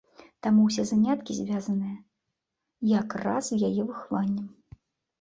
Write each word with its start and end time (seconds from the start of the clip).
Таму 0.45 0.63
ўсе 0.69 0.85
заняткі 0.91 1.31
звязаныя 1.41 1.95
якраз 3.01 3.43
з 3.55 3.63
яе 3.73 3.75
выхаваннем. 3.89 4.47